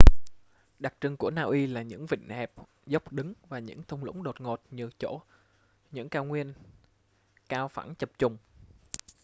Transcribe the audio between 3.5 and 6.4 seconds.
những thung lũng đột ngột nhường chỗ những cao